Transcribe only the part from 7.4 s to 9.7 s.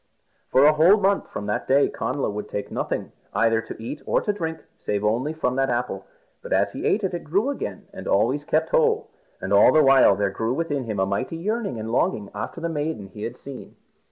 again and always kept whole. And